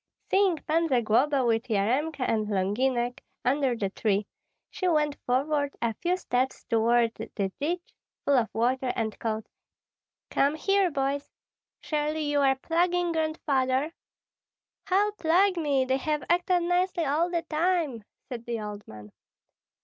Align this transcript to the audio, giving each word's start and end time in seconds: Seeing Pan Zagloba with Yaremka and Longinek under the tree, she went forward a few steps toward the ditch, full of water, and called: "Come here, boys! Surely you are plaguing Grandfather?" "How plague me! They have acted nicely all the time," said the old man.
Seeing 0.31 0.55
Pan 0.67 0.87
Zagloba 0.87 1.45
with 1.45 1.65
Yaremka 1.67 2.21
and 2.27 2.47
Longinek 2.47 3.19
under 3.45 3.75
the 3.75 3.91
tree, 3.91 4.25
she 4.71 4.87
went 4.87 5.15
forward 5.27 5.75
a 5.79 5.93
few 5.93 6.17
steps 6.17 6.63
toward 6.63 7.13
the 7.13 7.51
ditch, 7.59 7.93
full 8.25 8.35
of 8.35 8.49
water, 8.51 8.91
and 8.95 9.19
called: 9.19 9.45
"Come 10.31 10.55
here, 10.55 10.89
boys! 10.89 11.29
Surely 11.81 12.21
you 12.23 12.39
are 12.39 12.55
plaguing 12.55 13.11
Grandfather?" 13.11 13.93
"How 14.85 15.11
plague 15.11 15.57
me! 15.57 15.85
They 15.85 15.97
have 15.97 16.23
acted 16.27 16.63
nicely 16.63 17.05
all 17.05 17.29
the 17.29 17.43
time," 17.43 18.03
said 18.27 18.47
the 18.47 18.59
old 18.59 18.87
man. 18.87 19.11